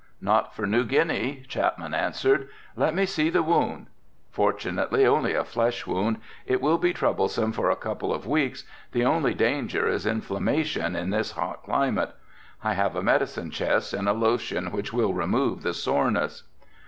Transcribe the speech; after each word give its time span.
"Not 0.19 0.55
for 0.55 0.65
New 0.65 0.83
Guinea," 0.83 1.43
Chapman 1.47 1.93
answered. 1.93 2.49
"Let 2.75 2.95
me 2.95 3.05
see 3.05 3.29
the 3.29 3.43
wound? 3.43 3.85
Fortunately 4.31 5.05
only 5.05 5.35
a 5.35 5.43
flesh 5.43 5.85
wound, 5.85 6.17
it 6.47 6.59
will 6.59 6.79
be 6.79 6.91
troublesome 6.91 7.51
for 7.51 7.69
a 7.69 7.75
couple 7.75 8.11
of 8.11 8.25
weeks, 8.25 8.63
the 8.93 9.05
only 9.05 9.35
danger 9.35 9.87
is 9.87 10.07
inflammation 10.07 10.95
in 10.95 11.11
this 11.11 11.33
hot 11.33 11.61
climate. 11.61 12.15
I 12.63 12.73
have 12.73 12.95
a 12.95 13.03
medicine 13.03 13.51
chest 13.51 13.93
and 13.93 14.09
a 14.09 14.13
lotion 14.13 14.71
which 14.71 14.91
will 14.91 15.13
remove 15.13 15.61
the 15.61 15.71
soreness." 15.71 16.45